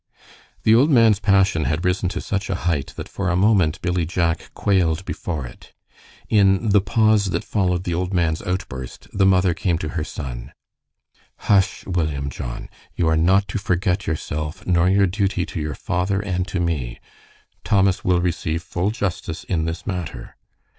The 0.63 0.73
old 0.73 0.89
man's 0.89 1.19
passion 1.19 1.65
had 1.65 1.85
risen 1.85 2.09
to 2.09 2.21
such 2.21 2.49
a 2.49 2.55
height 2.65 2.87
that 2.97 3.07
for 3.07 3.29
a 3.29 3.35
moment 3.35 3.79
Billy 3.83 4.03
Jack 4.07 4.49
quailed 4.55 5.05
before 5.05 5.45
it. 5.45 5.73
In 6.27 6.69
the 6.69 6.81
pause 6.81 7.25
that 7.25 7.43
followed 7.43 7.83
the 7.83 7.93
old 7.93 8.11
man's 8.11 8.41
outburst 8.41 9.07
the 9.13 9.27
mother 9.27 9.53
came 9.53 9.77
to 9.77 9.89
her 9.89 10.03
son. 10.03 10.53
"Hush, 11.41 11.85
William 11.85 12.31
John! 12.31 12.67
You 12.95 13.07
are 13.09 13.15
not 13.15 13.47
to 13.49 13.59
forget 13.59 14.07
yourself, 14.07 14.65
nor 14.65 14.89
your 14.89 15.05
duty 15.05 15.45
to 15.45 15.61
your 15.61 15.75
father 15.75 16.19
and 16.19 16.47
to 16.47 16.59
me. 16.59 16.99
Thomas 17.63 18.03
will 18.03 18.21
receive 18.21 18.63
full 18.63 18.89
justice 18.89 19.43
in 19.43 19.65
this 19.65 19.85
matter." 19.85 20.35